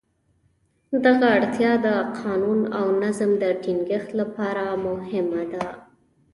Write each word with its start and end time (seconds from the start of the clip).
دغه 1.05 1.25
اړتیا 1.37 1.71
د 1.85 1.87
قانون 2.19 2.59
او 2.77 2.85
نظم 3.03 3.31
د 3.41 3.43
ټینګښت 3.63 4.09
لپاره 4.21 4.63
مهمه 4.85 5.43
ده. 5.53 5.65